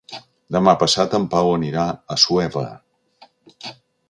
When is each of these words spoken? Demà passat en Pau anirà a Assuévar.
Demà 0.55 0.71
passat 0.83 1.13
en 1.19 1.27
Pau 1.35 1.51
anirà 1.57 1.85
a 1.93 2.17
Assuévar. 2.17 2.65